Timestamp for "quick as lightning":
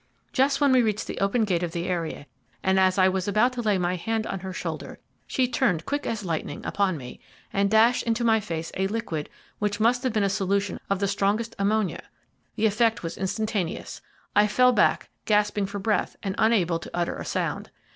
5.85-6.65